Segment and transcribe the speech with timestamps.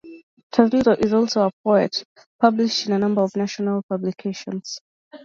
[0.51, 2.03] Turzillo is also a poet,
[2.39, 4.81] published in a number of national publications.